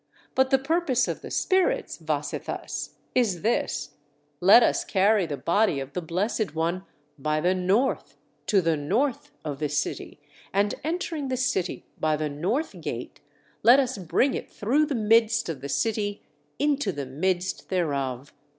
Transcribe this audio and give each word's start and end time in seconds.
But 0.33 0.49
the 0.49 0.57
purpose 0.57 1.07
of 1.07 1.21
the 1.21 1.29
spirits, 1.29 1.99
Vasetthas, 1.99 2.95
is 3.13 3.43
this: 3.43 3.91
'Let 4.39 4.63
us 4.63 4.83
carry 4.83 5.27
the 5.27 5.37
body 5.37 5.79
of 5.79 5.93
the 5.93 6.01
Blessed 6.01 6.55
One 6.55 6.85
by 7.19 7.39
the 7.39 7.53
north 7.53 8.17
to 8.47 8.61
the 8.61 8.75
north 8.75 9.29
of 9.45 9.59
the 9.59 9.69
city, 9.69 10.19
and 10.51 10.73
entering 10.83 11.27
the 11.27 11.37
city 11.37 11.85
by 11.99 12.15
the 12.15 12.29
north 12.29 12.81
gate, 12.81 13.21
let 13.61 13.79
us 13.79 13.99
bring 13.99 14.33
it 14.33 14.49
through 14.49 14.87
the 14.87 14.95
midst 14.95 15.49
of 15.49 15.61
the 15.61 15.69
city 15.69 16.23
into 16.57 16.91
the 16.91 17.05
midst 17.05 17.69
thereof. 17.69 18.33